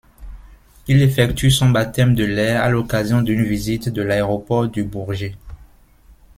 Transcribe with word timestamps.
Il 0.87 1.03
effectue 1.03 1.51
son 1.51 1.69
baptême 1.69 2.15
de 2.15 2.23
l'air 2.25 2.63
à 2.63 2.69
l'occasion 2.71 3.21
d'une 3.21 3.43
visite 3.43 3.87
de 3.89 4.01
l'aéroport 4.01 4.67
du 4.67 4.83
Bourget. 4.83 5.35